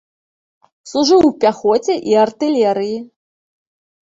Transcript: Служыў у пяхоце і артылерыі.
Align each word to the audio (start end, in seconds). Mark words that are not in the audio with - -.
Служыў 0.91 1.21
у 1.29 1.31
пяхоце 1.45 1.93
і 2.13 2.17
артылерыі. 2.25 2.97